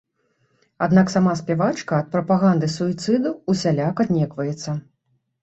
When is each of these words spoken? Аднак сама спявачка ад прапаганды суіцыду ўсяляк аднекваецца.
Аднак 0.85 1.11
сама 1.15 1.33
спявачка 1.41 1.99
ад 2.05 2.09
прапаганды 2.15 2.71
суіцыду 2.77 3.35
ўсяляк 3.55 3.95
аднекваецца. 4.07 4.69